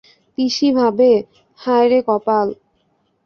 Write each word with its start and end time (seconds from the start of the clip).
পিসি 0.33 0.67
ভাবে, 0.79 1.11
হায়রে 1.59 1.99
কপাল! 2.07 2.47